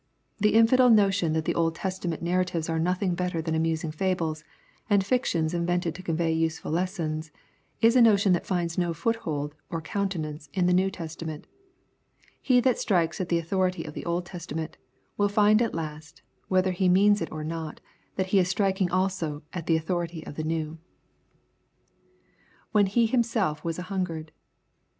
[0.39, 4.43] The infidel notion, that the Old Testament narratives are nothing better than amusing fables,
[4.89, 7.29] and fictions invented to convey useful lessons,
[7.81, 11.45] is a notion that finds no foot hold, or countenance in the New Testament
[12.41, 14.73] He that strikes at the authority of the Old Testament^
[15.17, 17.77] will find at last, whether he means it or not^
[18.15, 20.79] that he is striking slso at the authority of the New.
[22.71, 24.31] [When himself was an hungered.